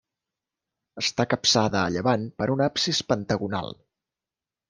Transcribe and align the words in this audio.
Està 1.01 1.25
capçada 1.33 1.77
a 1.81 1.91
llevant 1.97 2.25
per 2.41 2.49
un 2.55 2.65
absis 2.69 3.03
pentagonal. 3.13 3.69